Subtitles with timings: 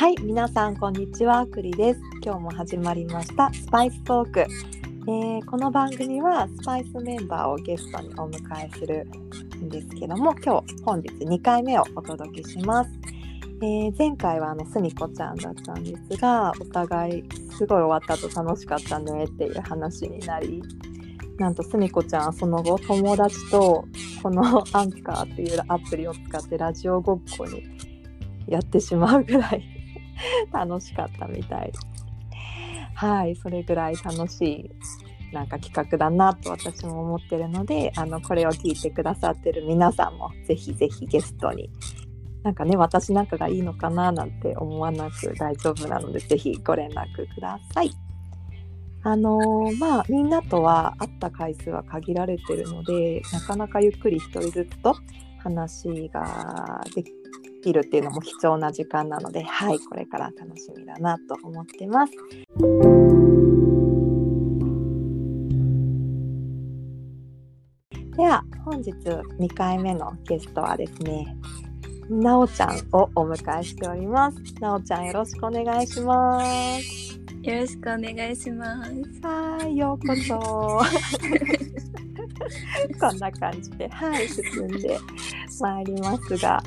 [0.00, 2.00] はい、皆さんこんにちは、くりです。
[2.24, 4.40] 今日も始まりましたスパイストーク。
[4.40, 9.06] えーこの番組はスパイスメンバーをゲストにお迎えする
[9.62, 12.90] んですけども、今日本日2回目をお届けします。
[13.60, 17.24] えー前回はあのすみこちゃんだったんですが、お互い
[17.58, 20.62] すごい終わった後楽しかったねっていう話になり、
[21.36, 23.84] なんとすみこちゃんはその後友達と
[24.22, 27.64] このアンカーっていうアプリを使ってラジオごっこに
[28.46, 29.76] やってしまうぐらい
[30.52, 31.72] 楽しかったみたい
[32.94, 34.70] はいそれぐらい楽しい
[35.32, 41.70] なんか企画だなと私も思ってるのであのこれを聞いてくださってる皆さんもぜひぜひゲストに
[42.42, 47.90] なんかね私なんかがいいのかななんて思わなく大丈夫なのでぜひご連絡ください。
[49.02, 54.94] あのーまあみんなとは会った回数は限られてるのでなかなかゆっくり一人ずつと
[55.38, 57.10] 話ができ
[57.72, 62.12] るっていうのも貴重な時間なのではいこれから楽しみだなと思ってます。
[68.16, 71.36] では本日2回目のゲストはですね
[72.10, 74.38] なおちゃんをお迎えしております。
[74.60, 76.42] なおちゃんよろしくお願いしま
[76.80, 77.20] す。
[77.42, 78.90] よろしくお願いします。
[79.22, 80.36] はい、ようこそ。
[83.00, 84.98] こんな感じで、はい、進んで
[85.60, 86.62] まいりますが、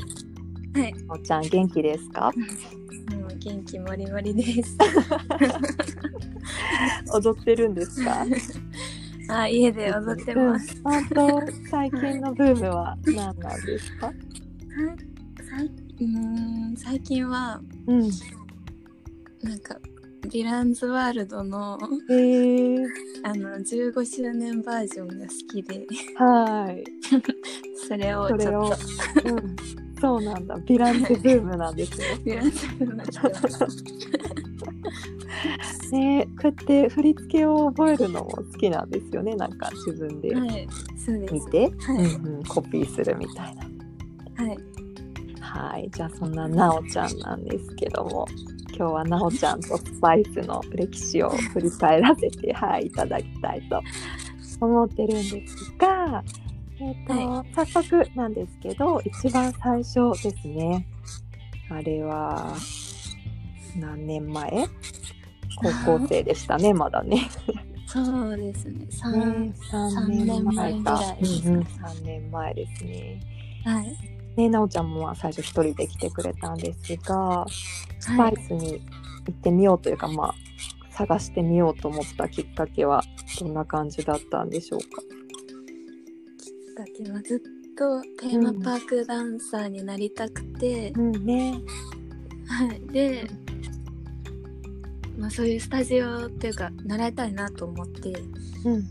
[0.76, 2.32] はい、おちゃん元気ですか？
[3.12, 4.76] もう元気もりもりです。
[7.14, 8.26] 踊ってるんですか？
[9.30, 10.76] あ、家で踊ってます。
[10.76, 10.84] うん。
[10.84, 14.12] 本当、最近のブームは何なんですか？
[15.50, 15.70] 最
[16.02, 18.10] うん最近はうん。
[19.44, 19.78] なんか
[20.22, 21.78] ディランズワールドの
[22.10, 22.78] へえ
[23.24, 25.86] あの15周年バージョンが好きで、
[26.16, 26.84] はい。
[27.88, 28.78] それをそれをちょっ
[29.24, 29.56] と、うん。
[30.04, 30.58] そうなんだ。
[30.58, 32.08] ヴィランズブームなんですね。
[32.26, 33.84] ヴィランズになってます。
[35.94, 39.34] ね、こうやって振り付けを覚えるのも好きなんですよね。
[39.38, 40.36] なんか自分で。
[41.32, 43.64] 見て、はい、うんうん、コピーするみたいな。
[44.44, 44.58] はい、
[45.40, 48.28] はい、じゃあそんななおちゃんなんですけども、
[48.76, 53.82] 今日はなおちゃんとスパイスの歴史を振り返らせて、はい、いただきたいと
[54.60, 56.22] 思ってるんですが、
[56.80, 60.88] えっ、と、は早速なんですけど、一番最初ですね。
[61.70, 62.56] あれは
[63.78, 64.68] 何年前？
[65.86, 67.30] 高校生でしたね、まだね。
[67.88, 68.80] そうですね。
[68.80, 70.92] ね三、3三年前か。
[70.92, 73.22] らいですうんうん、3年前ですね。
[73.66, 73.98] はい、
[74.36, 77.46] ね、なおちゃんもまあ最初一人で来てくれたんですが、
[78.00, 78.82] スパイスに
[79.28, 80.36] 行ってみようというか、まあ
[80.90, 83.04] 探してみようと思ったきっかけは
[83.40, 85.23] どんな感じだったんでしょうか？
[86.76, 91.62] だけどずっとテーマパークダンサーになりたくて、うんね。
[92.48, 93.28] はい、で、
[95.18, 98.14] まあ、そういうスタジオっていうか習いたいなと思って
[98.66, 98.84] うん。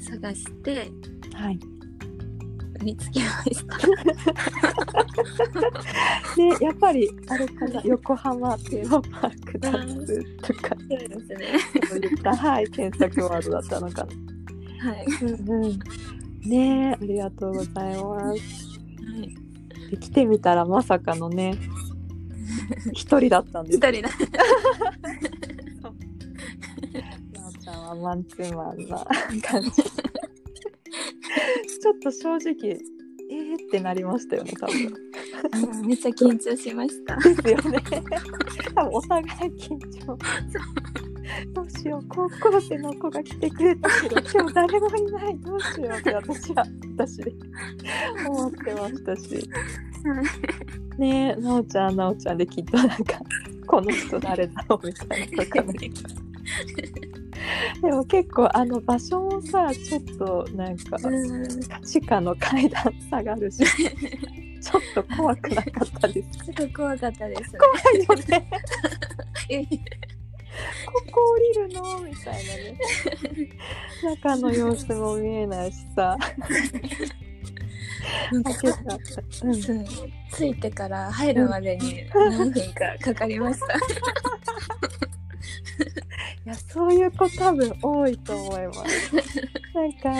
[0.00, 0.90] 探して
[1.34, 1.58] はい。
[2.82, 3.78] 見つけました。
[6.36, 11.58] で、 やっぱりあれかな、横浜テーマパークダンスとか、そうですね。
[11.88, 14.06] そういった、はい、検索ワードだったのか
[14.80, 14.92] な。
[14.92, 15.06] はい。
[15.22, 15.78] うんうん。
[16.44, 18.24] ねありがとうございます。
[18.24, 18.40] はい、
[19.90, 21.54] で来てみたらまさかのね、
[22.92, 24.08] 一人だったんです一人だ。
[27.32, 29.04] なおちゃんはマンツーマンな
[29.42, 29.70] 感じ。
[31.80, 32.78] ちょっと正直、
[33.30, 34.76] えーってなりましたよね、多分。
[35.80, 37.16] うんめっちゃ緊張しました。
[37.16, 37.82] ですよね。
[38.74, 40.18] 多分お互い緊張。
[41.46, 46.64] どうしよう、高校生の子が来てくれたけど、今日誰もいない、どうしようって私は、
[46.96, 47.32] 私で
[48.28, 49.50] 思ってましたし。
[50.98, 53.20] ねえ、なおちゃん、なおちゃんできっとなんか、
[53.66, 55.90] この人誰だろうみたいなとかね。
[57.80, 61.48] でも結構あの場所もさちょっとなんかうん
[61.82, 66.44] 地下の階段下がるしちょっと怖くなかったです。
[66.44, 67.56] すごい怖かったです。
[67.56, 68.50] 怖いよね。
[70.60, 72.00] えここ降りるの？
[72.00, 72.78] みたいなね。
[74.02, 76.16] 中の様子も見えないしさ。
[78.32, 78.50] なんか
[79.42, 79.54] うん
[80.32, 83.66] 着いてから入るまでに何分かかかりました。
[86.50, 89.14] いやそういう子多分多いと思います。
[89.72, 90.10] なんか、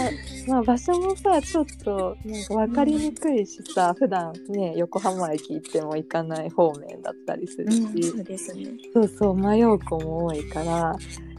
[0.47, 8.67] まあ、場所もさちょっとなんか分かりにくいしさ、普段ね横浜駅行っても行かない方面だったりするし、そうですね。
[8.95, 10.97] そうそう迷う子も多いから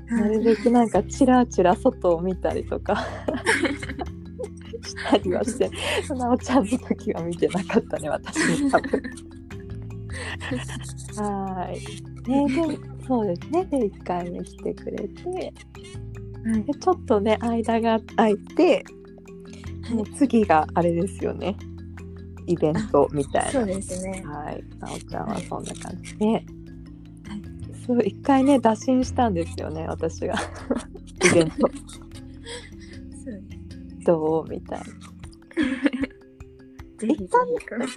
[0.09, 3.07] なるべくなんかチラチラ外を見たりとか
[4.83, 5.71] したりはして
[6.13, 9.01] なおちゃんの時は見てなかったね私多分。
[11.15, 11.79] はい。
[12.29, 12.77] ね、で、
[13.11, 13.65] そうですね。
[13.65, 18.85] で、1回目来てくれて、はいでちょっとね、間が空いて、
[19.91, 21.57] もう次があれですよね。
[22.47, 23.51] イベントみたいな。
[23.51, 24.23] そうですね。
[24.25, 24.63] はい。
[24.79, 26.45] なおちゃんはそんな感じで。
[27.85, 30.35] そう、一回ね、打診したんですよね、私が。
[31.25, 31.67] イベントそ
[33.29, 33.41] う
[34.05, 34.49] どう？
[34.49, 34.85] みたいな。
[36.97, 37.27] ぜひぜ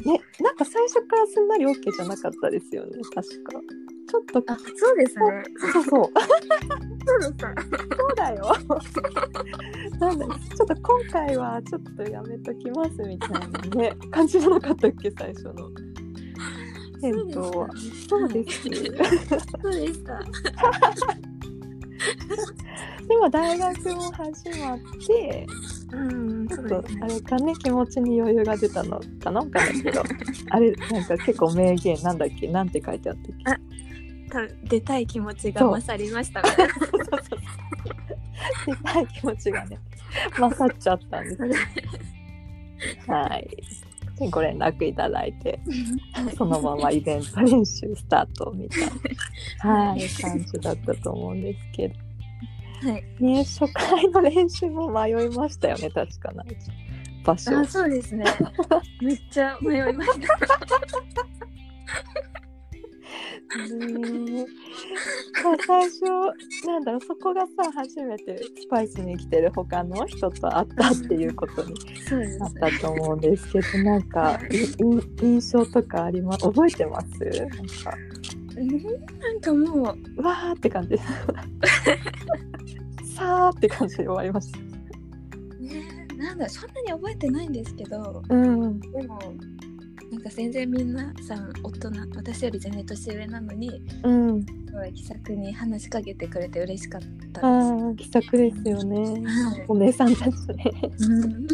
[0.02, 0.08] ひ。
[0.10, 3.60] ね、なんか最初からすんなり OK じゃなかったですよね、確か。
[4.06, 5.42] ちょっと、あ、そうですね。
[5.72, 7.54] そうそう、そうでした。
[7.96, 8.52] そうだよ。
[9.98, 15.70] なんだちょっと今回はちょっとやめときますみたいなね、感じじゃなかったっけ、最初の。
[17.00, 17.68] 返答は。
[18.08, 18.62] そうです。
[18.62, 20.18] そうでした。
[23.06, 25.46] でも大学も始まって、
[25.92, 26.84] うん、ちょっと。
[27.02, 30.02] あれかね気持ちに余裕が出たのかなんないけど
[30.50, 33.44] あれなんか結構名言なんだっけなんて書いてあったっけ？
[33.44, 33.60] た
[34.64, 36.42] 出たい気持ちが勝りました。
[36.46, 37.38] そうそうそう
[38.66, 39.78] 出たい気持ちがね
[40.38, 43.48] 勝っちゃったんですはい
[44.18, 45.60] でご連絡いただいて
[46.36, 48.80] そのままイベント練習スタートみたい
[49.64, 51.94] な、はい、感じだったと思うんですけど
[52.90, 53.04] はい。
[53.20, 56.44] ね初回の練習も迷いましたよね確かな
[57.24, 58.24] 場所あ、そうですね。
[59.00, 60.28] めっちゃ迷いました。
[65.66, 66.02] 最初
[66.66, 71.74] なんだろうそこがさ初めてスパイスに来てる他の人と会ったっていうことに
[72.38, 74.40] なったと思うんですけどなんか
[75.22, 77.06] 印象とかあります覚えてます？
[77.24, 77.96] なんか。
[78.54, 80.90] なんかもう、わーって感じ。
[80.90, 80.98] で
[83.04, 84.58] すさーって感じで終わりました。
[85.60, 88.78] ね、なんだ、そんなに覚えてないんですけど、うん。
[88.80, 89.18] でも、
[90.14, 94.42] なんか全然みんなさん大人、私より全然年上なのに、うん。
[94.44, 97.00] すごい気さくに話しかけてくれて嬉しかっ
[97.32, 99.06] たであー気さくですよね。
[99.06, 99.12] す。
[99.12, 99.64] はい。
[99.66, 100.72] お姉さんたちね。
[101.00, 101.48] うん。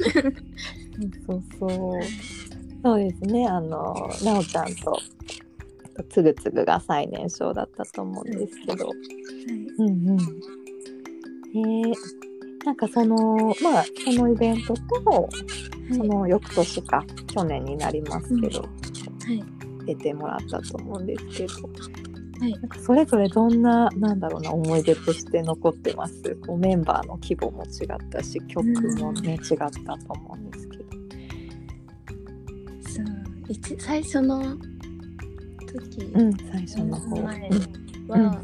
[1.27, 2.03] そうそう。
[2.83, 3.47] そうですね。
[3.47, 5.01] あのなおちゃんと
[6.11, 8.91] つぐつぐが最年少だったと思うんですけど、
[9.79, 10.19] うんうん。
[11.55, 11.95] えー、
[12.65, 15.29] なんかそのまあそのイベントと
[15.93, 18.67] その翌年か去年になりますけど、は
[19.33, 19.43] い。
[19.87, 21.55] 出てもらったと思うんですけど、
[22.41, 22.53] はい。
[22.53, 26.37] なんかそれぞれどんななんだろうな思い出として残ってます？
[26.47, 28.67] こうメンバーの規模も違ったし曲
[28.99, 30.85] もね、違ったと思うんですけど。
[32.89, 33.07] そう
[33.49, 34.57] 一最初の
[35.67, 36.05] 時。
[36.15, 37.17] うん、最初の方。
[37.23, 37.49] 前
[38.09, 38.27] うん。
[38.27, 38.43] は、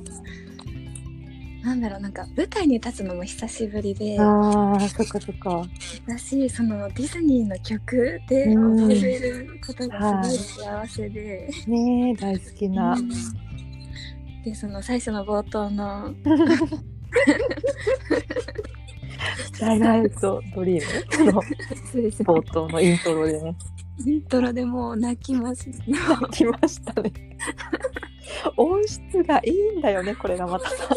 [1.66, 4.20] なんだろうなんか舞台に立つのも久しぶりで。
[4.20, 5.64] ああ、そっかそっか。
[6.06, 8.88] だしそのディズニーの曲でうん。
[8.88, 12.92] 踊れることがすごい幸せで、ねえ、大好きな。
[12.92, 13.08] うん。
[14.44, 16.14] でその最初の冒頭の。
[19.58, 21.32] ダイナイトドリーム？
[21.32, 21.42] の
[22.20, 23.56] 冒頭のイントロでね、
[24.06, 25.68] イントロでもう泣きます。
[25.88, 27.12] 泣きましたね。
[28.56, 30.88] 音質がいいんだよね、これがまたさ。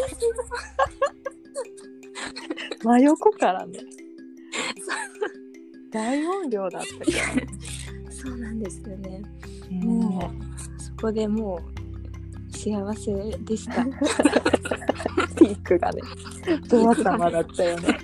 [2.83, 3.79] 真横からね。
[5.91, 9.23] 大音量だったからそうなんですよね
[9.69, 9.85] ね。
[9.85, 10.31] も
[10.77, 11.59] うそこでも
[12.51, 13.85] う幸せでした
[15.35, 16.01] ピークがね、
[16.67, 17.99] ドア様だったよね。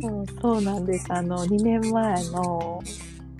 [0.00, 1.06] そうそうなんです。
[1.10, 2.82] あの、2年前の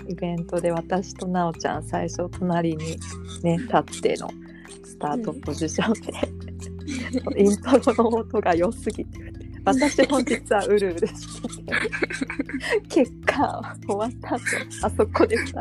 [0.08, 2.98] イベントで私となおちゃん最初隣に
[3.42, 4.30] ね、立っての
[4.84, 5.92] スタートポジション
[7.34, 9.18] で、イントロの音が良すぎて、
[9.64, 11.72] 私本日はうるうるしてて、
[12.88, 14.42] 結果終わった後、
[14.82, 15.56] あそこで2人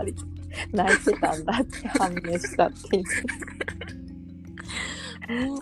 [0.72, 3.04] 泣いてたんだって判明したっていう。
[5.48, 5.60] もう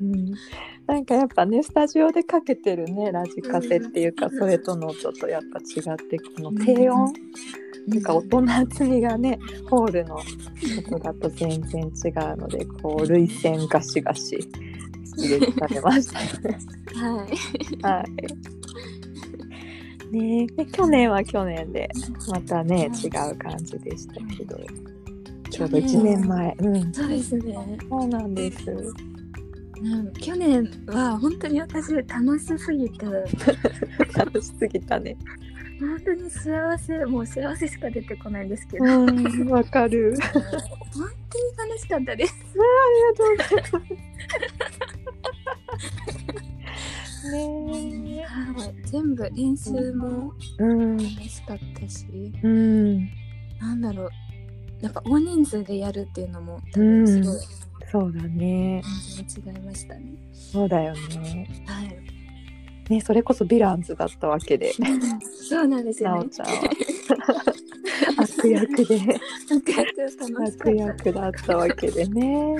[0.00, 0.34] うん。
[0.86, 4.38] なんかやっぱねスタジオでかけてるねラジカセっていうか、うん。
[4.38, 7.12] それとの音とやっぱ違ってこの低音、
[7.86, 8.02] なん。
[8.02, 9.38] か音の厚みがね
[9.68, 10.16] ホールの
[10.88, 14.38] 音だと全然違うのでこう涙腺ガシガシ
[15.16, 16.18] 入れされました。
[16.98, 17.30] はい。
[17.82, 18.06] はい。
[20.12, 21.90] ねで去年は去年で
[22.28, 24.58] またね違う感じでしたけど。
[25.50, 26.54] ちょうど1年前。
[26.58, 26.92] うん。
[26.92, 27.78] そうですね。
[27.88, 28.70] そうなんです。
[28.70, 33.06] うん、去年は本当に私楽しすぎて。
[34.14, 35.16] 楽しすぎたね
[35.80, 40.42] 本当に幸せもう幸せしか出てこないんですけど、うんわかる本
[41.54, 42.34] 当に楽しかったです。
[42.34, 42.56] あ
[42.92, 44.16] りがとうございます。
[47.30, 50.32] ねはい、全部練習も。
[50.58, 52.06] 楽しかったし、
[52.42, 52.98] うん。
[53.58, 54.10] なんだろう
[54.82, 57.40] なんか大人数でやるっていうのも多うん分すごい
[57.90, 58.82] そうだね。
[59.18, 60.14] 違いましたね。
[60.32, 61.64] そうだよね。
[61.66, 62.15] はい。
[62.88, 64.72] ね、それこそヴィランズだったわけで、
[65.48, 66.18] そうなんですよね。
[66.18, 66.52] なおちゃんは。
[68.18, 69.00] 悪役で、
[70.60, 72.56] 悪役だったわけでね。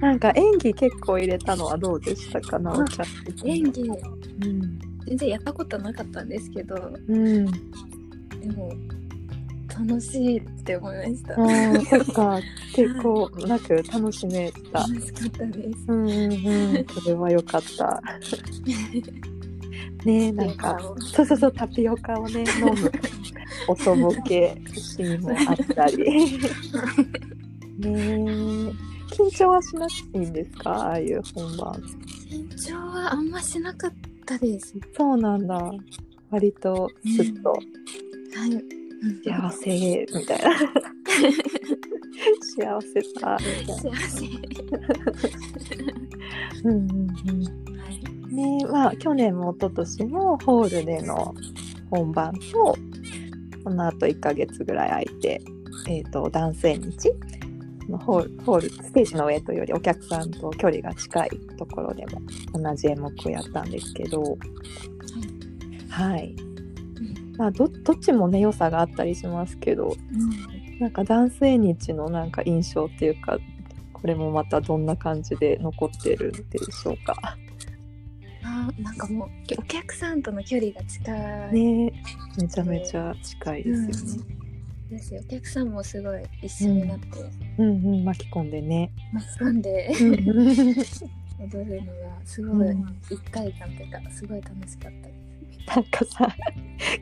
[0.00, 3.48] なんか演技結構入れたのはどうでしたか、なおちゃん。
[3.48, 4.78] 演技うん。
[5.06, 7.44] 全然やったことなかったんですけどうん。
[7.46, 7.50] で
[8.54, 8.72] も
[9.78, 11.34] 楽しいって思いました。
[11.34, 11.46] ああ、
[12.04, 12.40] そっか。
[12.74, 14.80] 結構なく楽しめた。
[14.80, 15.78] 楽しかったです。
[15.88, 16.34] うんうんう
[16.80, 16.86] ん。
[17.02, 18.02] それは良かった。
[20.04, 20.78] ねなんか。
[21.12, 22.74] そうそうそう、タピオカをね、飲む。
[23.68, 26.04] おとぼけシーンもあったり。
[27.78, 28.72] ねえ。
[29.14, 30.70] 緊張はしなくていいんですか？
[30.70, 31.72] ああいう本番。
[32.30, 33.92] 緊張はあんましなかっ
[34.26, 34.74] たです。
[34.96, 35.72] そうなんだ。
[36.30, 37.62] 割とスッとはい。
[39.22, 40.58] 幸せみたいな。
[42.56, 44.00] 幸せさみたいな。
[44.00, 44.26] 幸せ。
[46.64, 47.44] うんうんうん。
[47.78, 48.14] はい。
[48.34, 51.34] ねまあ去年も一昨年もホールでの
[51.90, 52.76] 本番と
[53.62, 55.40] その後1ヶ月ぐらい空いて、
[55.88, 57.12] えー、と男性日
[57.88, 62.20] のホールホールステージの上というよりお客さんと距離が近いところでも
[62.52, 64.36] 同じ演目をやったんですけど
[65.90, 66.34] はい、
[67.36, 69.96] まあ、どどっちもね良さがあったりしますけど
[70.78, 73.38] なんか男性日のなんか印象っていうか
[73.92, 77.16] これもまたどんな感じで残ってるんでしょうか。
[78.42, 81.10] あーなんかもうお客さんとの距離が近
[81.48, 81.52] い。
[81.54, 81.92] ね。
[82.38, 84.24] めちゃめちゃ近いですよね。
[84.90, 85.22] ですよ。
[85.24, 87.06] お客さんもすごい一緒になって。
[87.56, 88.90] うんうん、巻き込んでね。
[89.12, 89.88] 巻き込んで。
[89.98, 90.74] うん
[91.50, 92.68] 踊るのがすごい。
[92.68, 92.98] うん。
[93.10, 95.23] 一体感というかすごい楽しかったで
[95.66, 96.28] なんかさ、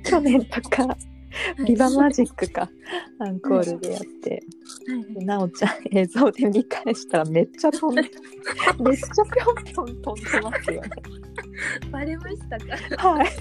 [0.05, 0.97] 去年とか、
[1.57, 1.65] す。
[1.65, 2.69] ビバマジックか、
[3.19, 4.45] アンコールでやって、
[4.87, 10.91] はいはいなおちゃん映像で見返したらめっちゃ飛んで、めっちゃぴょんぴょん飛んでますよね。
[11.91, 12.59] バレました
[12.97, 13.09] か？
[13.09, 13.27] はい。
[13.29, 13.41] す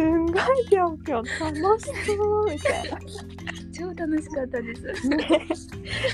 [0.00, 0.36] んごい
[0.68, 2.98] ぴょんぴょん楽しそうみたいな。
[3.72, 5.08] 超楽しかったです。
[5.08, 5.46] ね、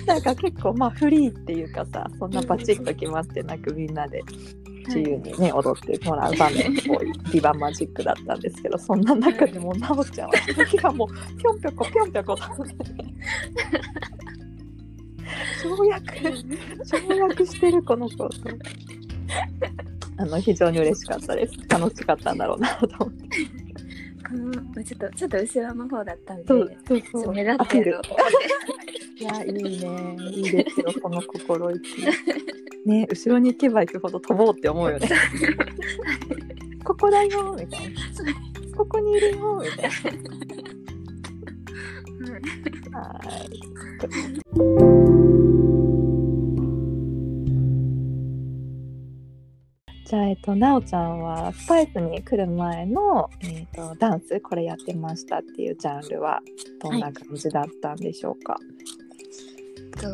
[0.06, 4.20] なんか結構まあフリーっていうかさそんなバチッと決まってなくみんなで
[4.86, 11.08] 自由にね、踊ってもらう場面っぽいビバマジックだったんですけどそんな中でもなおちゃんは時がもう
[11.38, 12.90] ぴょんぴょこぴょんぴょこ飛んでて
[15.62, 16.06] 跳躍
[16.84, 18.16] 跳躍してるこの子。
[18.16, 18.30] と
[20.18, 21.54] あの非常に嬉しかったです。
[21.68, 23.28] 楽しかったんだろうなと思って
[24.32, 26.44] このまあちょっとちょっと後ろの方だったんで。
[26.46, 27.24] そうそうそう。
[27.24, 28.00] と目立ってる
[29.18, 30.16] いやいいね。
[30.32, 32.02] いいですよこの心意気。
[32.86, 35.08] ね後ろに行けば行くほど飛ぼうって思うよね。
[36.82, 38.00] ここだよみたいな。
[38.74, 39.90] ここにいるよみたい
[42.90, 43.00] な。
[43.00, 43.20] は
[44.88, 44.91] い
[50.12, 56.42] じゃあ、えっと、なおちゃんはスパイスに来る前の、えっと、ダンスこれやってましたっていうジャンルは
[56.82, 58.58] どんな感じだったんでしょうか、
[59.92, 60.06] と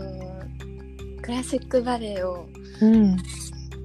[1.21, 2.47] クラシックバレエを
[2.81, 3.17] うん。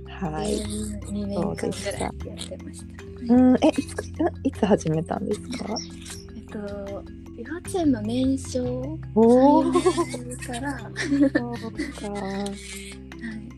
[0.07, 0.59] はい、
[1.07, 2.29] 2年間ぐらいやって
[2.63, 2.85] まし
[3.27, 3.33] た。
[3.33, 3.79] うん、えいつ
[4.43, 5.65] いつ始めたんですか？
[6.35, 6.59] えっと
[7.35, 8.63] 幼稚園の年少
[9.15, 10.83] おお3から、はい、
[11.31, 12.21] そうか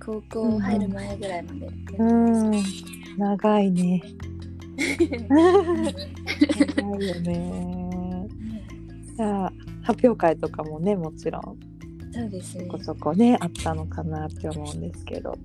[0.05, 2.05] 高校入る前ぐらいまでやってうま
[2.49, 2.63] ん。
[3.17, 4.03] 長いね。
[6.77, 8.27] 長いよね。
[9.15, 11.57] じゃあ発表会とかもねもちろん。
[12.13, 12.65] そうですね。
[12.65, 12.71] そ。
[12.71, 15.31] こそこねあったのかなって思うんですけど。
[15.31, 15.39] はい。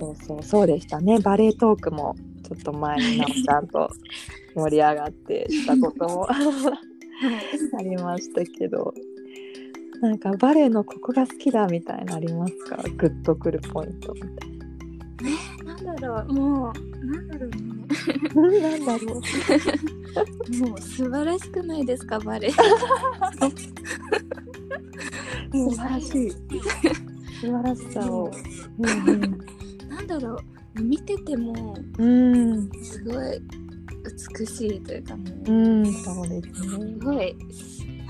[0.00, 1.18] そうそうそうでしたね。
[1.18, 2.16] バレエトークも
[2.46, 3.90] ちょっと前になおちゃんと
[4.54, 8.94] 盛り上がってしたことも ありましたけど
[10.00, 12.76] なんかバレエのここが好きだみたいなのありますか？
[12.96, 14.12] グッとくるポイント。
[14.14, 14.50] みたい
[15.64, 16.32] なんだろう。
[16.32, 17.50] もうなんだろう。
[17.50, 18.60] ね。
[18.60, 19.14] ななんだろう
[20.68, 22.50] もう素晴らしくないですかバレエ。
[22.50, 22.58] 素
[25.70, 26.38] 晴らしい素
[27.40, 28.30] 晴らしさを。
[28.78, 29.20] うん
[29.88, 30.82] なんだろう。
[30.82, 33.40] 見ててもうん、うんすごい
[34.38, 36.94] 美しいというかもう、うん、そうですすね。
[37.02, 37.34] ごい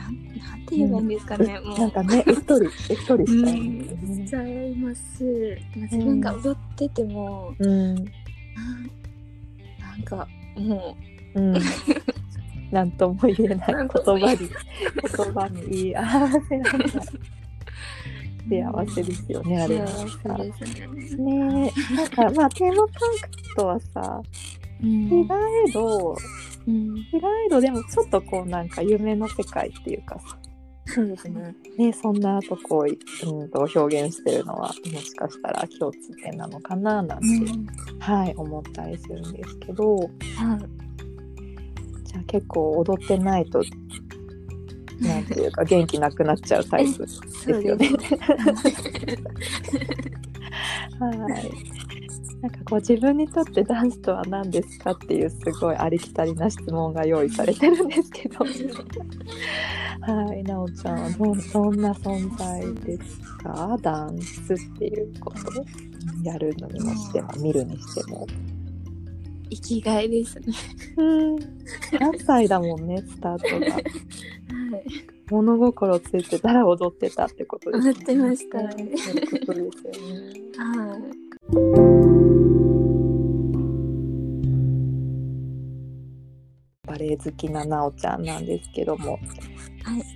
[0.07, 1.79] なんなんて言えばいいんですかね、もう。
[1.79, 2.73] なんかね、うっとり、うっ
[3.07, 5.25] とりしたい、うちゃいます。
[5.77, 8.07] まあ自分が踊ってても、うん、なん
[10.05, 10.97] かも
[11.35, 11.41] う。
[11.41, 11.55] ん。
[12.71, 16.73] なんとも言えない言葉に、言葉に言い合わせない
[18.49, 20.39] 幸せですよね、あうれ幸は。
[20.39, 21.25] せですね。
[21.25, 21.73] ね。
[21.93, 22.99] え、なんかまあテーマパー
[23.49, 24.23] クとはさ、
[24.83, 26.17] うん意外と、
[26.67, 30.37] うん意外とでもちょっとこうなんか夢の世界っていうかさ、
[30.87, 31.55] そうですね。
[31.79, 32.87] ね、そんなとこを、う
[33.45, 37.67] ん、と表現してるのはもしかしたら共通点なのかななんて、うん、
[37.99, 40.11] はい、思ったりするんですけどはい。
[42.05, 43.63] じゃあ結構踊ってないと
[45.01, 47.91] なんていうか元気なくなっちゃうタイプですよね。
[51.01, 51.76] はい。
[52.47, 63.77] なんかこう自分にとってダンスとは何ですかっていうすごいありきたりな質問が用意されてるんですけど、はい、なおちゃんはどどんな存在ですか？
[63.83, 65.65] ダンスっていうこと
[66.23, 68.29] やるのにもしても見るにしても。
[69.51, 70.47] 生きがいですね。
[70.99, 71.03] う
[71.35, 71.37] ん。
[71.99, 73.75] 何歳だもんねスタートが。
[73.75, 73.85] はい。
[75.31, 77.93] 物心ついてたら踊ってたってことですね。
[77.93, 80.41] 踊ってましたねそういうことですよね。
[80.57, 80.97] は
[82.13, 82.16] い。
[86.97, 89.23] バレエ好きななおちゃんなんですけども、はい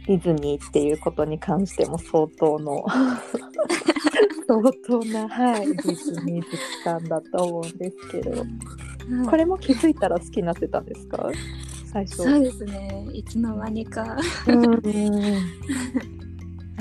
[0.06, 2.84] ディズニーっていうことに関しても相当の
[4.48, 8.44] 相当な、はい、ディズニー好きさんだと思うんですけど
[9.30, 11.30] これも気づいたら好きになってたんですか？
[11.92, 12.16] 最初。
[12.16, 13.06] そうですね。
[13.12, 14.16] いつの間にか。
[14.48, 14.80] うん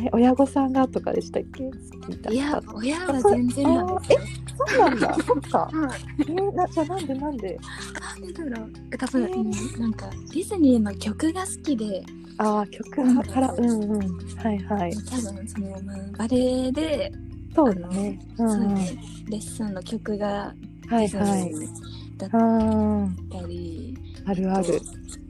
[0.06, 1.63] え親御さんがとかでしたっけ？
[1.65, 1.77] 好き
[2.12, 2.32] だった。
[2.32, 4.20] いや、親は全然なんですよ。
[4.68, 5.13] そうなんだ。
[5.25, 5.58] そっか。
[5.60, 6.22] はい。
[6.22, 7.60] えーなじゃあなんでなんで？
[8.00, 8.70] なんでだろう。
[8.98, 12.03] 多分、うんなんかディズニーの曲が好きで、
[12.38, 14.00] ああ曲からうんうん。
[14.38, 14.94] はいはい。
[14.96, 16.38] 多分その、まあ、バレ
[16.68, 17.12] エで、
[17.56, 18.20] そうだね。
[18.38, 18.56] うんうん。
[18.56, 18.98] そうね
[19.29, 20.53] レッスンの曲が
[20.88, 21.53] はいはい。
[21.53, 21.68] ー
[22.18, 24.82] だっあたり、あるある。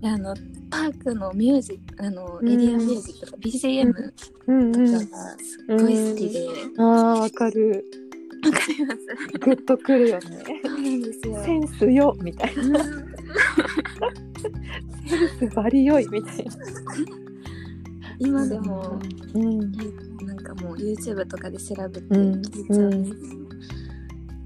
[0.00, 0.34] であの
[0.76, 2.48] パークのミュージックあのうん。
[2.48, 4.12] エリアミュージックとか BGM
[4.46, 4.58] うん。
[4.58, 4.98] うんとかが
[5.38, 6.46] すっごい好きで、
[6.78, 7.84] ああわかる
[8.44, 10.22] わかりますグッとくるよね
[10.64, 11.02] そうなん。
[11.02, 11.42] ですよ。
[11.44, 12.62] センスよみたいな
[15.08, 16.52] センスバリ良いみたいな
[18.18, 18.98] 今でも、
[19.34, 19.72] うん。
[20.26, 20.36] なん。
[20.38, 22.32] かもう YouTube とかで調べてうん。
[22.42, 23.02] 聞いちゃうん。
[23.02, 23.20] です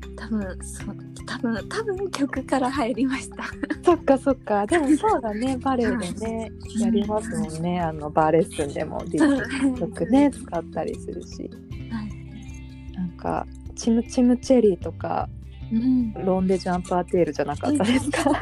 [0.00, 0.96] けど、多分そう
[1.30, 3.44] 多分多分曲から入りました。
[3.84, 4.66] そっかそっか。
[4.66, 5.56] でもそうだね。
[5.62, 7.80] バレエでねやりますもんね。
[7.80, 9.26] あのバーレッスンでもディズ
[9.66, 11.48] ニー曲ね使ったりするし。
[11.90, 12.94] はい。
[12.94, 15.28] なんかチムチムチェリーとか
[15.72, 18.24] うん、ロンデジャンプアテールじゃなかったですか？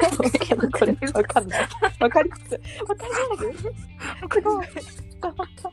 [0.79, 1.67] これわかんない
[1.99, 2.41] わかります。
[2.87, 3.59] わかります？
[4.33, 5.71] すごい伝わった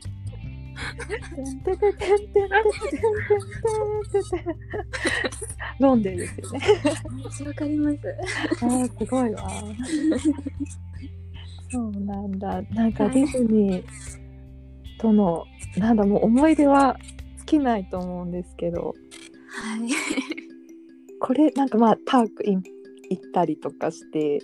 [5.79, 6.59] 飲んでるんですよね。
[7.47, 7.97] わかります。
[8.65, 9.49] あすごいわ。
[11.69, 12.61] そうなんだ。
[12.73, 13.87] なんかディズニー
[14.99, 15.45] との、
[15.77, 16.97] なんだもう思い出は
[17.37, 18.95] 尽きないと思うんですけど。
[19.49, 19.81] はい。
[21.19, 22.61] これなんかまあパーク行っ
[23.33, 24.41] たりとかして、はい、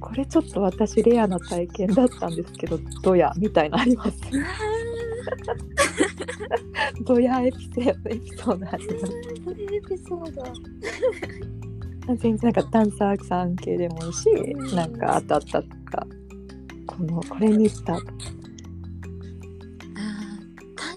[0.00, 3.32] これちょっと私レアな体験だったんですけどどうや？
[3.36, 4.18] みたいなあります。
[7.04, 10.44] ドヤエピソードエピソードありまエピソード。
[12.16, 14.28] 全然なんかダンサーさん系でもいいし
[14.74, 16.06] なんか当たったとか
[16.86, 18.12] このこれにしたとか。
[19.96, 20.38] あ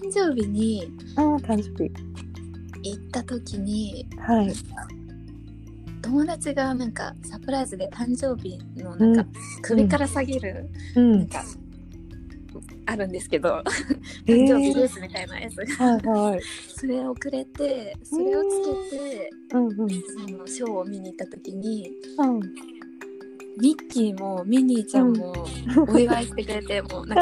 [0.02, 1.90] 誕生日にあー誕生日。
[2.82, 4.52] 行った時にはい。
[6.02, 9.26] 友達がなんかサプライズで誕生日のなんか
[9.62, 11.18] 首から下げるうん。
[11.18, 11.44] なんか
[12.90, 13.62] あるんですけど、
[14.26, 14.44] えー。
[14.46, 15.84] 誕生日ですみたいなやつが。
[15.84, 16.40] はいはい。
[16.74, 19.74] それをくれてそれをつけてうんうん。
[19.76, 19.84] そ
[20.38, 22.40] のショーを見に行った時にうん。
[23.60, 25.34] ミッキーもミニーちゃんも
[25.88, 27.14] お祝いしてくれて、もうな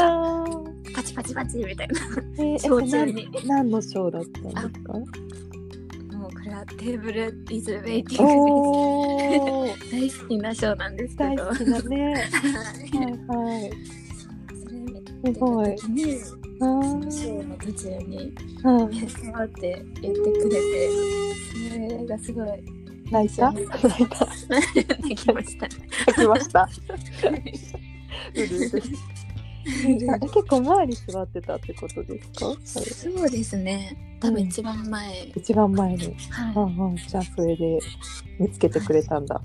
[0.43, 2.01] んかパチパチパチみたいな
[2.39, 3.23] えー、ショー中に。
[3.23, 4.93] え何何のショーだったんですか？
[4.93, 9.23] もうこれはテーブルイズウェイティング
[9.67, 9.81] です。
[9.91, 11.31] 大好きなショーなんですけど。
[11.37, 12.15] 大好きだね。
[13.29, 13.71] はいはい
[15.25, 15.69] すごい。
[15.69, 15.79] にあ
[16.59, 17.47] そのーショー。
[17.49, 18.33] の途中に
[18.65, 20.91] うん「目触って言ってくれて
[21.73, 22.49] それがすごい。
[23.11, 23.53] 泣いた？
[23.53, 24.27] 泣いた。
[25.09, 25.69] できました。
[26.09, 26.69] 泣きました。
[28.35, 30.13] うるうる。
[30.13, 32.57] あ結構前に座ってたってことですか？
[32.65, 32.81] そ
[33.25, 33.97] うですね。
[34.21, 35.33] 多分一番前。
[35.37, 36.55] 一番前に、はい。
[36.57, 37.79] うんうん、じゃあそれで
[38.41, 39.41] 見つけてくれたんだ。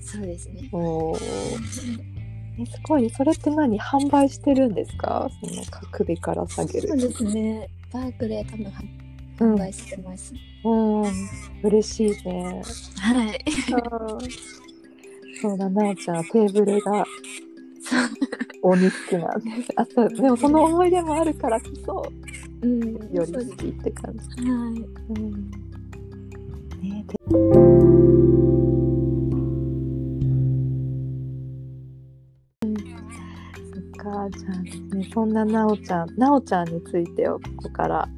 [0.00, 0.68] そうですね。
[0.72, 2.17] おー
[2.58, 3.10] えすごいね。
[3.10, 3.80] それって何？
[3.80, 5.30] 販売してるんですか？
[5.40, 6.88] その首から下げる。
[6.88, 7.68] そうですね。
[7.92, 8.66] パークで多分
[9.40, 10.34] うん販売してます。
[10.64, 11.12] うん、
[11.62, 12.62] 嬉しいね。
[12.98, 13.44] はい。
[15.40, 17.04] そうだ、なおちゃん、テーブルが
[18.62, 19.72] 鬼好きなんです。
[19.76, 22.12] あと、でもその思い出もあるからこそ、
[22.62, 22.80] うん。
[23.14, 24.42] より好きって感じ。
[24.42, 24.48] はい。
[24.50, 25.50] うん
[26.82, 27.17] ねで
[34.28, 38.08] うんそっかかじゃあねそんななおちゃんなおちゃんについてをここから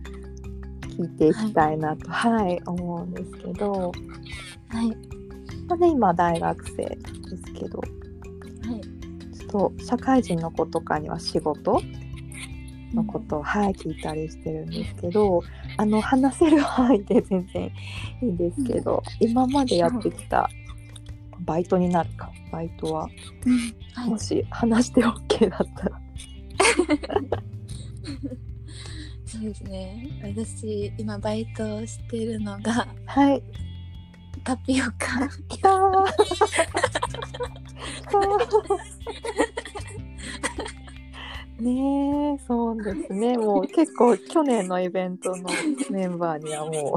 [0.81, 3.92] 聞いていきたいなとはい、思うんですけど、
[4.68, 4.88] はい。
[5.68, 7.79] まあね、今大学生ですけど。
[7.79, 7.85] は
[8.77, 9.37] い。
[9.37, 11.81] ちょっと社会人の子とかには仕事？
[12.94, 15.42] のことを、はい、聞いたりしてるんですけど
[15.77, 17.70] あの話せる範囲で全然い
[18.23, 20.51] いんですけど、今までやってきた
[21.44, 22.31] バイトになるか。
[22.53, 23.09] バイトは。
[24.07, 26.00] もし話して OK だったら。
[29.26, 30.09] そうですね。
[30.22, 33.42] 私今バイトをしてるのがはい。
[34.44, 35.29] タピオカ。
[35.48, 35.70] きた
[41.61, 43.37] ねえ、そうですね。
[43.37, 45.50] もう結構去年のイベントの
[45.90, 46.96] メンバーにはも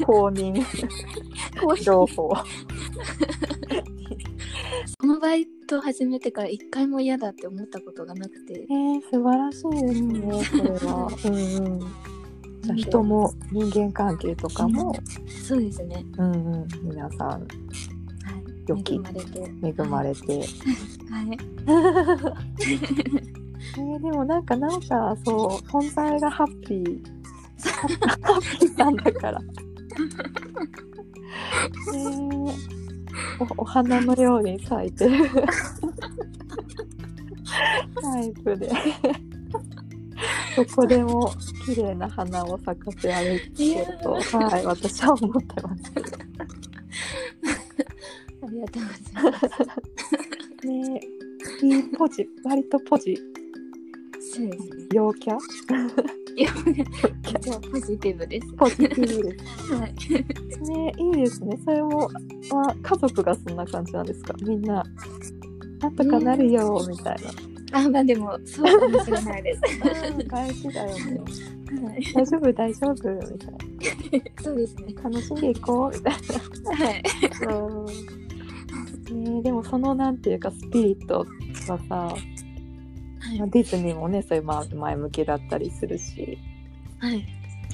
[0.00, 0.62] う 公認
[1.80, 2.28] 情報。
[4.98, 10.44] このバイト始めてから一回も嫌だって思ったことがなくてえー、素晴らしいですね。
[10.44, 11.08] それは。
[11.24, 11.80] うんうん。
[12.64, 14.96] じゃあ人も人間関係とかも、
[15.28, 17.44] そうですねうんうん、皆さんはい
[18.66, 20.38] 良き恵まれて恵まれて。
[20.38, 20.46] はい
[23.76, 27.02] えー、でもなんかなんかそう存在がハッピー
[28.22, 29.40] ハッピーなんだから。
[31.94, 32.56] えー、
[33.58, 35.30] お お花のように咲いてる。
[38.00, 38.70] タイプで。
[40.56, 41.32] どこでも
[41.66, 45.92] 綺麗な花を咲かせ歩いてると、はい、私は思ってます。
[48.42, 48.88] ありがとうご
[49.20, 49.38] ざいま
[50.60, 50.66] す。
[50.66, 51.00] ね。
[51.62, 53.16] いいポジ割とポジ。
[54.20, 54.86] そうですね。
[54.92, 55.38] 陽キャ？
[56.36, 56.50] いや
[57.40, 59.72] じゃあポジティブですポジティブです。
[59.74, 59.94] はい
[60.64, 61.58] ねいいですね。
[61.64, 62.08] それも、
[62.50, 64.34] まあ、家族がそんな感じなんですか？
[64.42, 64.82] みんな、
[65.80, 67.16] なんとかなるよ、みたい
[67.72, 70.08] あまあでもそうかもしれないですな。
[70.08, 71.20] うん、大事だよね。
[71.82, 73.50] はい大丈夫、大丈夫、みたい
[74.42, 75.02] そうですねな。
[75.02, 77.02] 楽しんでいこう、みたいはい
[77.46, 77.54] な。
[77.56, 79.24] うん。
[79.24, 81.26] ねでもそのなんていうか、スピリット
[81.68, 82.14] はさ、
[83.34, 86.38] はいまあディズニーもね、そういうまあ前向きだったりするし、
[86.98, 87.26] はい。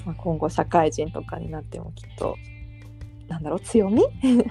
[0.05, 2.37] まあ、今後社会人とかになってもきっと、
[3.29, 4.03] なんだろう、強み？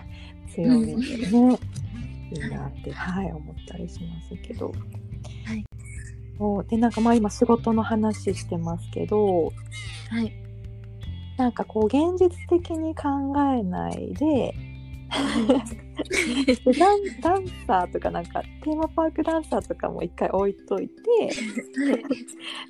[0.50, 1.60] 強みでね、
[2.32, 4.72] いいなって、はい、思ったりしますけど。
[5.46, 5.66] はい。
[6.38, 6.66] そう。
[6.66, 9.52] で、なんかまあ今仕事の話してますけど、
[10.10, 10.34] はい。
[11.38, 13.10] なんかこう現実的に考
[13.56, 14.56] えないで、で
[15.10, 20.94] ダンダンサーとかなんかテーマパークダンサーとかも一回置いといて、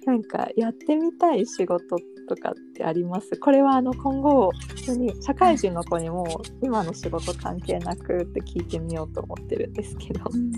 [0.06, 1.97] なんかやってみたい仕事
[2.28, 3.38] とかってあります？
[3.38, 10.21] これはあの今後普通に社会人の子にも今の仕事関係なくって聞いてみようと思ってるんですけど。
[10.32, 10.52] うん。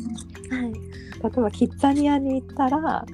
[0.55, 0.73] はい。
[0.73, 3.05] 例えばキッザニアに行ったら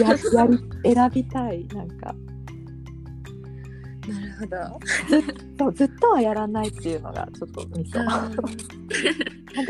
[0.00, 0.58] や やり
[0.94, 2.14] 選びたいなんか
[4.42, 4.80] ほど
[5.58, 8.42] そうずっとはやらないっていうのがちょっとミソあなんか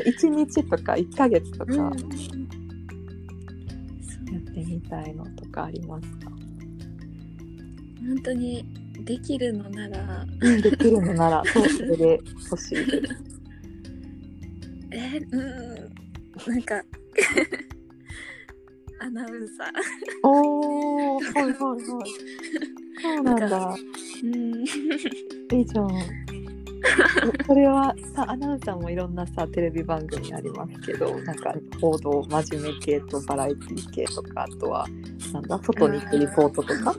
[0.02, 1.74] 1日とか1ヶ月とか。
[1.74, 1.92] うん。
[4.52, 6.30] ってみたいのとかありますか、
[8.06, 8.64] 本当に
[9.04, 10.26] できるのなら。
[10.40, 13.00] うん、できるのなら そうそれで欲しいです。
[14.90, 16.52] えうん。
[16.52, 16.82] なんか
[19.02, 19.68] アナウンサー
[20.28, 21.82] おー、 はいはいはい。
[23.02, 23.74] そうなんだ。
[24.22, 24.64] うん
[25.58, 25.90] いいじゃん。
[25.92, 26.22] え
[27.46, 34.86] それはさ、アナウンサーもいろんなさ、テレビ番組ありますけど、なんか報道、真面目系とバラエティ系とか、あとは、
[35.32, 36.94] なんだ、外に行ってリポートとか？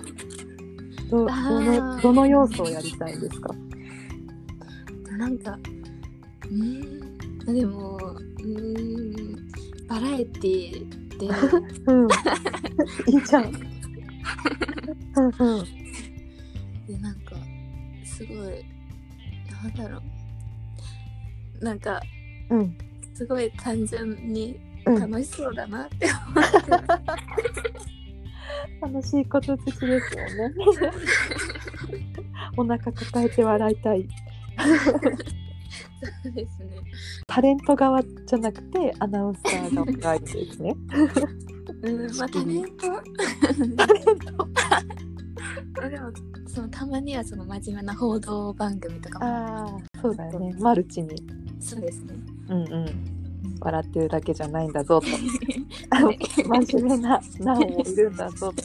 [1.09, 3.53] どどあのーどの要素をやりたいんですか？
[5.17, 5.59] なんか
[6.49, 7.97] うんでも
[8.43, 9.35] うん
[9.87, 12.07] バラエティでうん。
[13.07, 13.45] いいじゃん。
[15.15, 15.65] うんうん。
[16.87, 17.35] でなんか
[18.03, 18.37] すごい
[19.63, 20.01] なんだろ
[21.61, 22.01] うなんか
[22.49, 22.77] うん。
[23.13, 26.71] すごい単純にうん楽しそうだなって思って、
[28.81, 30.01] 楽しいこと好きですよね。
[32.57, 34.07] お腹抱えて笑いたい。
[36.23, 36.77] そうですね
[37.27, 40.75] タレント側じゃなくてアナウンサー側がいいですね。
[41.81, 42.87] うんまあタレント
[43.75, 45.89] タレント。
[45.89, 46.11] でも
[46.47, 50.55] そのたまにはその真面目な報道番組とかもああ、そうだよね。
[50.59, 51.15] マルチに。
[51.59, 52.13] そうですね
[52.49, 53.13] うんうん。
[53.59, 55.07] 笑ってるだけじゃないんだぞと。
[55.07, 56.17] は い
[56.67, 58.63] 真面目なナオもいるんだぞと。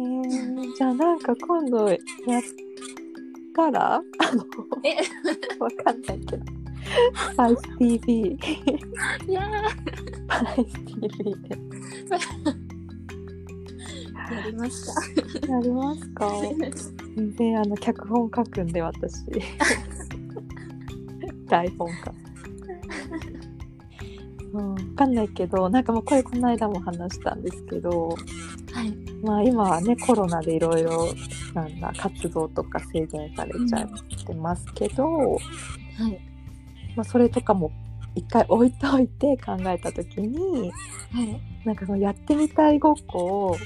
[0.00, 1.98] ー、じゃあなんか今度やっ
[3.58, 3.94] たら？
[3.96, 4.02] あの
[4.84, 4.94] え？
[5.58, 6.44] わかんないけど。
[7.32, 8.38] スパイス TV
[9.26, 9.42] いや
[10.12, 11.58] スパイス TV でー
[14.34, 15.52] やりました。
[15.52, 16.30] やりますか？
[17.16, 19.24] 全然あの脚本書くんで私。
[21.48, 22.12] 台本か
[24.52, 28.10] うん、分かんないけどなんかもうこれこの間も話したんですけど。
[28.72, 28.97] はい。
[29.22, 31.08] まあ今はねコロナでいろいろ
[31.54, 35.38] なんだ活動とか制限されちゃってますけど、は
[36.08, 36.20] い。
[36.96, 37.70] まあ、それとかも
[38.14, 40.70] 一回置いといて考えた時に
[41.12, 41.40] はい。
[41.64, 43.56] なんかそのやってみたいごっこを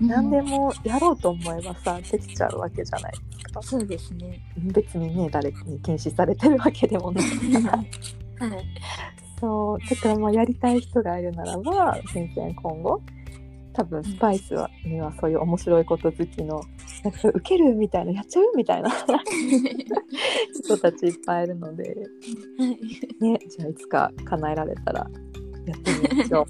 [0.00, 4.40] 何でもやろうと思えばさできちゃうわけじゃないですかそうですね。
[4.56, 7.24] 別にね誰に禁止されてるわけでもない
[7.62, 7.88] はい。
[9.40, 13.02] そうだからまあやりたい人がいるならば全然今後
[13.74, 16.62] 多分スパイスはにはそういう面白いこと好きの
[17.02, 18.90] なんか受けるみたいなやっちゃうみたいな。
[20.64, 21.82] 人たちいっぱいいるので。
[22.58, 22.68] はい。
[23.20, 25.10] ねじゃあいつか叶えられたら
[25.66, 26.46] やってみましょ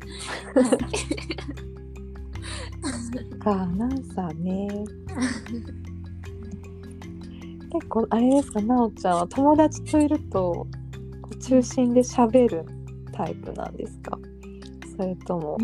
[3.32, 3.38] う。
[3.38, 4.68] かアナウンサーね。
[7.72, 10.66] 結構あれですかなおちゃんは友達といると
[11.40, 12.64] 中心で喋る
[13.12, 14.18] タイプなんですか？
[14.96, 15.58] それとも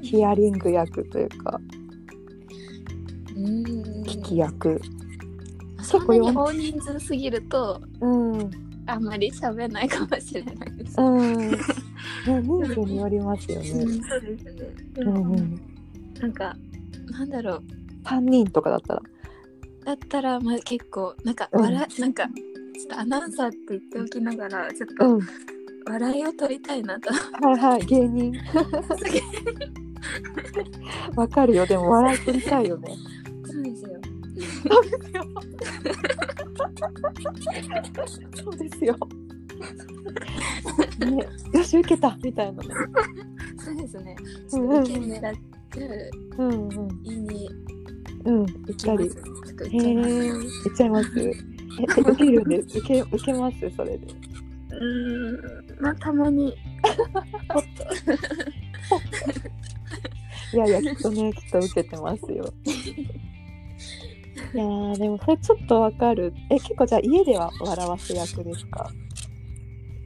[0.00, 1.60] ヒアリング役というか
[3.34, 4.80] 聞き役。
[5.82, 8.32] そんなに大人数すぎるとうん。
[8.32, 8.50] うん
[8.84, 11.00] あんまり喋んないかもしれないです。
[11.00, 11.56] ね
[12.42, 13.70] 人数によりますよね。
[13.70, 14.54] そうですね。
[14.94, 15.60] でもうんうん。
[16.20, 16.56] なんか
[17.10, 17.62] なんだろう。
[18.04, 19.02] 3人とかだったら。
[19.84, 21.62] だったらまあ結構なんかうん。
[21.62, 25.20] 笑、なんかちょっとアナウンサーって言っておきながらちょっうとん
[25.86, 27.10] 笑いを取りたいなと。
[27.12, 28.32] はいはい芸人。
[31.16, 31.66] わかるよ。
[31.66, 32.96] でも笑い取りたいよね。
[33.44, 33.90] そうですよ。
[38.42, 38.96] そうですよ。
[40.64, 41.26] そうですよね。
[41.52, 42.68] よし受けたみたいなね。
[43.58, 44.16] そうですね。
[44.50, 45.34] ちょっと受け狙っ
[45.70, 47.00] てうんうん。
[47.04, 47.48] 意に
[48.24, 48.46] うん。
[48.46, 49.20] 行っとへ行っちゃいます。
[49.64, 51.22] え言っちゃいますえ
[51.80, 52.48] え受けるん。
[52.48, 54.06] です受け受けますそれで
[54.80, 56.48] うーんまあたまに
[60.52, 62.52] いやいやきっとねきっと受けてますよ
[64.54, 68.90] いやーでもそれちょっとわかるえ結構じゃあ家では笑わせ役ですか？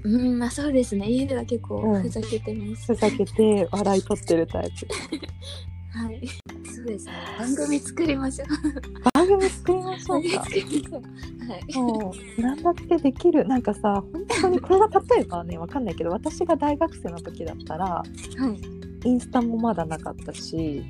[0.05, 0.09] と。
[0.11, 1.09] うんまあそうですね。
[1.11, 2.94] 家では結構うんふざけてます。
[2.94, 4.87] ふざけて笑い取ってるタイプ
[5.96, 6.28] はい。
[6.74, 7.12] そうですね。
[7.38, 8.48] 番組作りましょう。
[9.14, 10.40] 番組作りましょうか。
[10.40, 11.74] はい。
[11.74, 18.04] もう何だってできるなんかさ本当にこれが例えばねわかんないけど私が大学生の時だったらは
[19.04, 19.09] い。
[19.09, 20.85] インスタもまだなかったし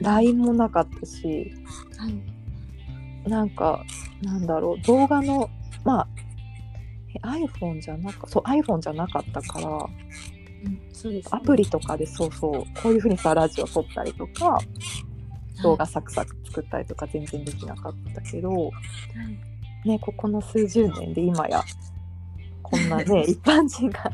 [0.00, 1.52] LINE もなかったし
[1.96, 3.28] はい。
[3.28, 3.84] なんか
[4.22, 5.48] なんだろう動画の
[5.84, 6.08] まあ
[7.14, 9.86] え iPhone じゃなかそう iPhone じゃなかったから
[10.64, 11.30] うん、そうです、ね。
[11.32, 14.58] アプリとかでそうそうこういうふうにさラジオ撮ったりとか
[15.62, 18.70] 動画サクサク作ったりとか全然できなかったけど、は
[19.84, 19.88] い。
[19.88, 21.62] ね、ここの数十年で今や
[22.62, 24.10] こんなね 一般人が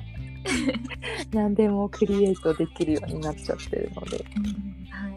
[1.32, 4.24] 何でもクリエイトできるようになっちゃってるので、
[4.90, 5.12] はい。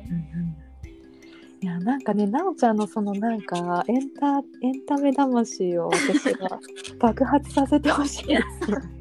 [1.62, 6.60] いやなんかねなおちゃんのそのなんかエンタエンタメ魂を私は
[7.00, 8.78] 爆発させてほしいですよ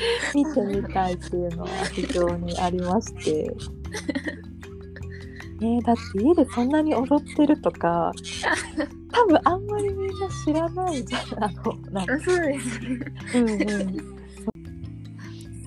[0.34, 3.52] 見てみたいっていうのは非常にありまして。
[5.62, 8.12] えーだって家でそんなに踊ってるとか
[9.12, 12.98] 多分あんまりみんな知らないじゃんあのなんかあそうですね。
[13.34, 14.20] うんうん。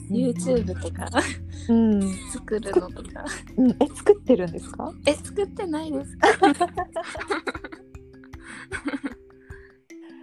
[0.09, 1.07] YouTube とか
[1.69, 2.01] うん。
[2.31, 3.23] 作るのとか。
[3.55, 4.91] うん、え、作ってるんですか？
[5.05, 6.11] え、作ってないです。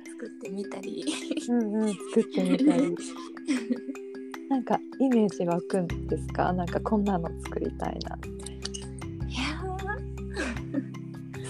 [0.05, 1.05] 作ってみたり。
[1.49, 2.97] うんうん、作ってみたり。
[4.71, 6.53] なんかイメージ湧くんですか？
[6.53, 8.17] なんかこんなの作りたいな。
[9.29, 9.41] いや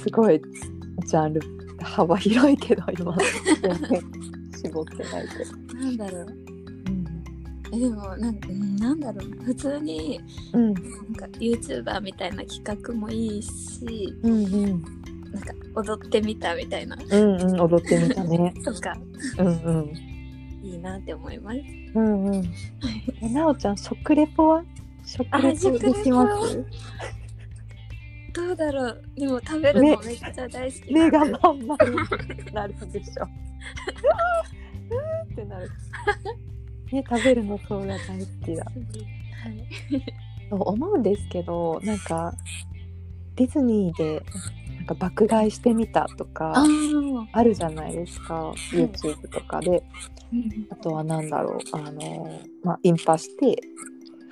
[0.03, 0.41] すごい
[1.07, 1.43] ジャンル
[1.83, 3.15] 幅広いけど今
[4.57, 6.27] 絞ってないけなんだろう。
[7.73, 10.19] えでもなんうんなんだろうな普通に
[10.55, 14.83] うんなんか YouTuber みたいな企画もいいしうんうん
[15.31, 18.55] なんか踊ってみたみたいなうんうん踊ってみたね。
[18.65, 18.97] とか
[19.39, 19.93] うんうん
[20.63, 21.59] いいなって思います。
[21.95, 22.45] うんうん。
[23.21, 24.65] えなおちゃん食レポは？
[25.05, 26.65] 食レポできます？
[28.33, 31.97] どうだろうでも食べるのめっちゃ大好き目がまん丸に
[32.53, 33.25] なるでしょ。
[33.25, 35.71] うーってなる。
[36.93, 38.65] ね、食べるのそうが大好きだ。
[38.65, 40.05] はい
[40.51, 42.35] 思うんですけど、なんか
[43.37, 44.21] ディズニーで
[44.81, 46.65] なんか爆買いしてみたとか
[47.33, 49.69] あるじゃないですか YouTube とかで。
[49.71, 49.83] うん
[50.71, 53.61] あとは何だろうあの、まあ、インパして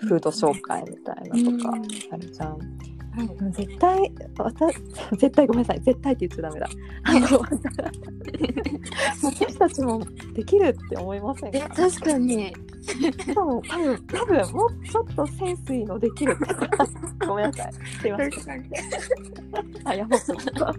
[0.02, 1.72] フード紹介みたいなとか
[2.12, 2.58] あるじゃん。
[3.18, 3.28] はい。
[3.52, 4.76] 絶対私
[5.18, 5.80] 絶対ごめんなさい。
[5.80, 6.68] 絶対って言っちゃダメだ。
[9.22, 10.00] 私たちも
[10.34, 11.58] できるって思いませんか？
[11.58, 12.54] え確かに。
[12.80, 16.36] しかも多分多分もうちょっとセンスいいのできる。
[17.26, 17.72] ごめんなさい。
[18.00, 18.30] すいません。
[19.84, 20.20] あやほっ
[20.54, 20.70] とな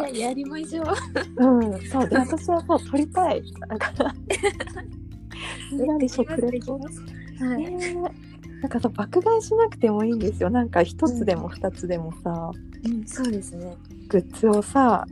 [0.00, 0.86] んかえやりましょう。
[1.44, 2.08] うんそう。
[2.08, 3.42] で私はもう撮りたい。
[3.68, 3.92] な んか
[5.72, 6.88] 裏で食レポは
[7.58, 7.94] い、ね
[8.62, 10.50] なんかさ爆買いしなくてもいいんですよ。
[10.50, 12.50] なんか一つでも二つでもさ、
[12.84, 13.76] うん、そうですね。
[14.08, 15.06] グッズをさ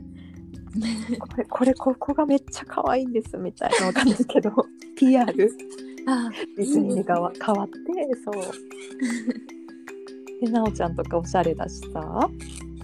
[1.19, 4.51] これこれここがめっちゃ可愛いんですみたいなわかんないけど
[4.97, 5.25] PR
[6.07, 7.75] あディズニーがわ変わって
[8.23, 8.43] そう。
[10.45, 12.29] でなおちゃんとかおしゃれだしさ。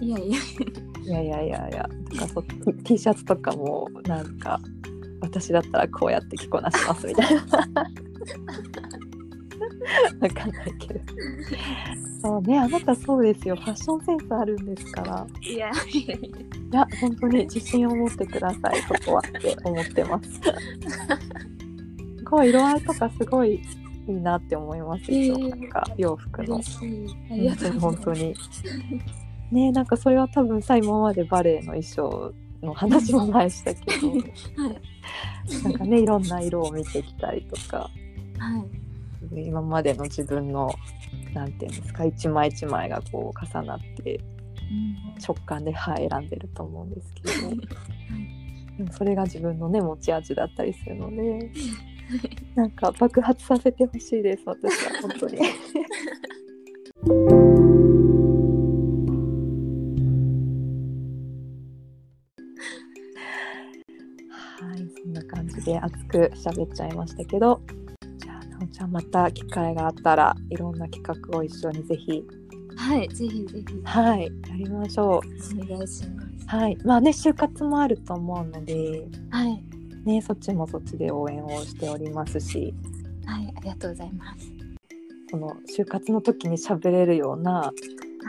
[0.00, 0.36] いやいやいや。
[1.04, 2.42] いやいやいやとかそ
[2.84, 4.58] T シャツとかもなんか
[5.20, 7.42] 私だったらこうやって着こなしますみたいな
[10.20, 11.00] わかんないけど。
[12.22, 13.56] そうねあなたそうですよ。
[13.56, 15.26] ファッションセンスあるんですから。
[15.42, 16.32] いやいやいい
[16.72, 18.80] や本当に自信を持ってください。
[18.82, 20.30] そこはって思ってます。
[20.32, 23.60] すごい色合いとかすごい
[24.08, 25.48] いいなって思いますよ、えー。
[25.50, 26.56] なんか洋服の。
[26.56, 26.60] あ
[27.34, 28.34] りがとう本当に
[29.52, 34.08] ねなんかそれは多分さ今までバレエの衣装の話も前したけど。
[34.10, 35.62] はい。
[35.62, 37.90] なんかねいろんな色を見てきたりとか。
[38.38, 38.83] はい
[39.32, 40.72] 今までの自分の
[41.32, 44.20] なんていうんですか一枚一枚がこう重なって
[45.26, 47.30] 直感で、はい、選んでると思うんですけど、
[48.78, 51.50] でもそれが自分のね持ち味だったりするので
[52.54, 55.38] なんか爆発させてほしいです私は本当に。
[64.60, 67.60] はいそんな感じで熱く喋っちゃいましたけど
[68.74, 72.24] じゃあまた機会があったらいろんな企画を一緒にぜひ。
[72.74, 73.80] はいぜひぜひ。
[73.84, 75.62] はいやりましょう。
[75.62, 76.48] お願いします。
[76.48, 79.62] はい、まあね就活もあると思うので、はい。
[80.04, 82.74] ね、そっちもそっちで応援をしておりますし。
[83.24, 84.52] はいありがとうございます。
[85.30, 87.72] その就活の時に喋れるようなは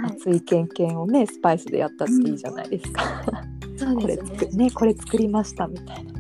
[0.10, 0.12] い。
[0.12, 3.04] 熱い経験をねスパイスでやったっていいじゃないですか。
[3.78, 4.38] そうこれですね。
[4.38, 6.15] 作ねこれ作りましたみたいな。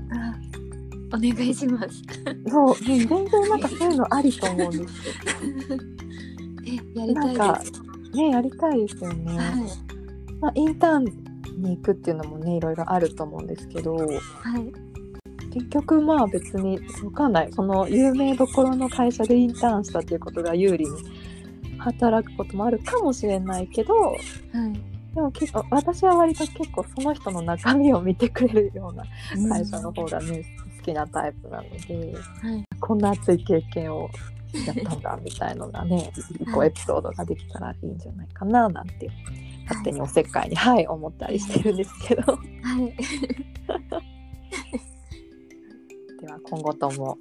[1.15, 2.01] あお願いします。
[2.47, 4.88] そう、うん全然なんかそういうのありと思うんですよ。
[6.95, 7.62] えやりたいなんか？
[8.13, 9.38] ねやりたいですよね。
[9.38, 9.45] はい。
[10.41, 11.04] まあインターン
[11.62, 13.95] に行くっていうのもねいろいろあると思うんですけど。
[13.95, 14.15] はい。
[15.54, 17.54] 結局まあ別にわかんない。
[17.54, 20.91] その有名どころの会社でインターンしたっていうことが有利に
[21.78, 24.15] 働くこともあるかもしれないけどはい。
[25.15, 29.06] でも結構私は割と結構その人の中身を見てくれるような
[29.49, 32.63] 会社の方がね、好きなタイプなのではい。
[32.79, 34.09] こんな熱い経験を
[34.65, 39.09] やったんだみたいのがね一個エピソードができたらいいんじゃないかななんて
[39.67, 42.21] 勝手におせっかいにはい思ったりしてるんですけど。
[42.21, 42.39] はい。
[46.21, 47.17] では今後とも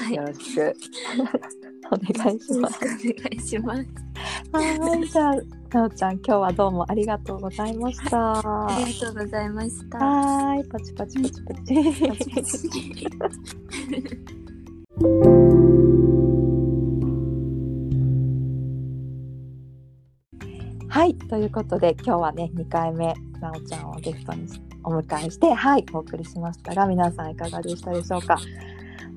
[0.00, 0.14] はい。
[0.14, 0.74] よろしく
[1.90, 2.78] お願いします。
[2.82, 3.82] お願いします。
[4.52, 5.34] はい、じゃあ、
[5.70, 8.38] なおちゃん、今日はどうもありがとうございました。
[8.38, 11.74] ありがとうございましたはい、パチパチパチパチ。
[12.08, 12.70] パチパチ
[20.88, 24.48] はい、ということで、今日はね、2回目、なおちゃんをゲストに
[24.84, 28.38] お迎えして、はい、お送りしましたが、皆さんいかがでしたでしょうか？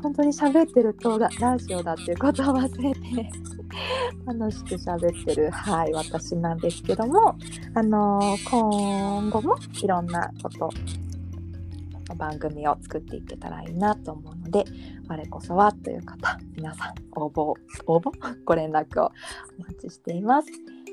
[0.01, 3.31] 本当に喋ってるとララジオだっていうことを忘れて
[4.25, 7.35] 楽しく喋ってる、はい、私なんですけども、
[7.73, 10.69] あのー今後もいろんなこと
[12.15, 14.65] 番組を作っていけたらいいなと思うので
[15.07, 17.53] 我こそはという方皆さん応募
[17.85, 18.11] 応募？
[18.45, 19.11] ご連絡を
[19.59, 20.47] お待ちしています。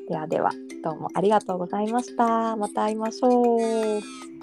[0.09, 0.51] ではでは
[0.83, 2.57] どうもありがとうございました。
[2.57, 4.38] また会いましょう。